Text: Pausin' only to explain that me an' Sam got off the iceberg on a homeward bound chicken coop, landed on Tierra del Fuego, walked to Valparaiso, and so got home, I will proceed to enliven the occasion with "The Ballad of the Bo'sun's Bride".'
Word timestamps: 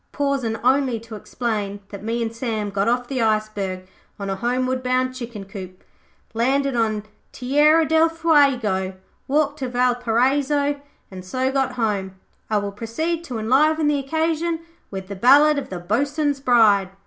Pausin' 0.11 0.57
only 0.63 0.99
to 1.01 1.13
explain 1.13 1.79
that 1.89 2.03
me 2.03 2.23
an' 2.23 2.31
Sam 2.31 2.71
got 2.71 2.87
off 2.87 3.07
the 3.07 3.21
iceberg 3.21 3.87
on 4.17 4.31
a 4.31 4.35
homeward 4.35 4.81
bound 4.81 5.13
chicken 5.13 5.45
coop, 5.45 5.83
landed 6.33 6.75
on 6.75 7.03
Tierra 7.31 7.85
del 7.87 8.09
Fuego, 8.09 8.95
walked 9.27 9.59
to 9.59 9.69
Valparaiso, 9.69 10.81
and 11.11 11.23
so 11.23 11.51
got 11.51 11.73
home, 11.73 12.15
I 12.49 12.57
will 12.57 12.71
proceed 12.71 13.23
to 13.25 13.37
enliven 13.37 13.87
the 13.87 13.99
occasion 13.99 14.61
with 14.89 15.07
"The 15.07 15.15
Ballad 15.15 15.59
of 15.59 15.69
the 15.69 15.77
Bo'sun's 15.77 16.39
Bride".' 16.39 16.89